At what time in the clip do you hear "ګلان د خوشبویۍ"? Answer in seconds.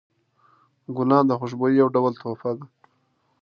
0.95-1.75